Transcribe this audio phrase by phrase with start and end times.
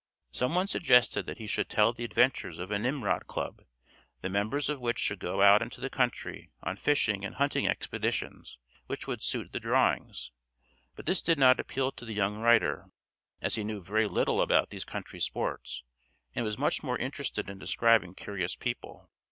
[0.31, 3.61] Some one suggested that he should tell the adventures of a Nimrod Club,
[4.21, 8.57] the members of which should go out into the country on fishing and hunting expeditions
[8.87, 10.31] which would suit the drawings,
[10.95, 12.87] but this did not appeal to the young writer,
[13.43, 15.83] as he knew very little about these country sports,
[16.33, 19.07] and was much more interested in describing curious people.